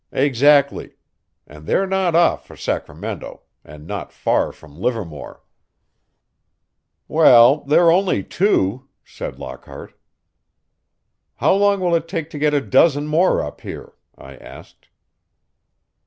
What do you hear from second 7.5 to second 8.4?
they're only